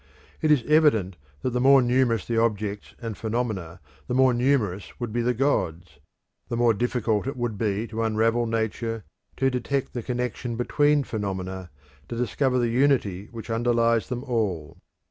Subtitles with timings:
[0.41, 5.13] It is evident that the more numerous the objects and phenomena, the more numerous would
[5.13, 5.99] be the gods,
[6.49, 9.03] the more difficult it would be to unravel Nature,
[9.37, 11.69] to detect the connection between phenomena,
[12.09, 14.79] to discover the unity which underlies them all.